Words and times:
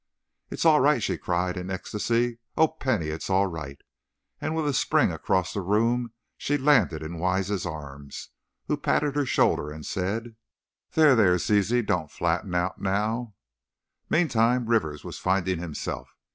"It's 0.49 0.65
all 0.65 0.79
right!" 0.79 0.97
she 1.03 1.15
cried, 1.19 1.57
in 1.57 1.69
ecstacy, 1.69 2.39
"Oh, 2.57 2.67
Penny, 2.69 3.09
it's 3.09 3.29
all 3.29 3.45
right!" 3.45 3.79
and 4.39 4.55
with 4.55 4.65
a 4.65 4.73
spring 4.73 5.11
across 5.11 5.53
the 5.53 5.61
room, 5.61 6.11
she 6.39 6.57
landed 6.57 7.03
in 7.03 7.19
Wise's 7.19 7.67
arms, 7.67 8.29
who 8.65 8.77
patted 8.77 9.13
her 9.15 9.27
shoulder, 9.27 9.69
and 9.69 9.85
said: 9.85 10.35
"There, 10.93 11.15
there, 11.15 11.37
Ziz, 11.37 11.69
don't 11.85 12.09
flatten 12.09 12.55
out 12.55 12.81
now!" 12.81 13.35
Meantime, 14.09 14.65
Rivers 14.65 15.03
was 15.03 15.19
finding 15.19 15.59
himself. 15.59 16.09